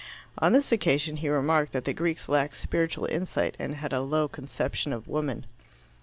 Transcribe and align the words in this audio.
On 0.39 0.51
this 0.51 0.71
occasion 0.71 1.17
he 1.17 1.29
remarked 1.29 1.73
that 1.73 1.85
the 1.85 1.93
Greeks 1.93 2.27
lacked 2.27 2.55
spiritual 2.55 3.05
insight, 3.05 3.55
and 3.59 3.75
had 3.75 3.93
a 3.93 4.01
low 4.01 4.27
conception 4.27 4.93
of 4.93 5.07
woman. 5.07 5.45